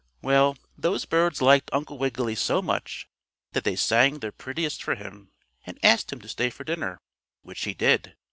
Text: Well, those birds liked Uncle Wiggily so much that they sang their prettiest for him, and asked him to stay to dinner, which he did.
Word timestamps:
Well, 0.23 0.57
those 0.75 1.05
birds 1.05 1.43
liked 1.43 1.69
Uncle 1.71 1.99
Wiggily 1.99 2.33
so 2.33 2.59
much 2.59 3.07
that 3.51 3.63
they 3.63 3.75
sang 3.75 4.17
their 4.17 4.31
prettiest 4.31 4.81
for 4.81 4.95
him, 4.95 5.31
and 5.63 5.77
asked 5.85 6.11
him 6.11 6.19
to 6.21 6.27
stay 6.27 6.49
to 6.49 6.63
dinner, 6.63 6.99
which 7.43 7.65
he 7.65 7.75
did. 7.75 8.15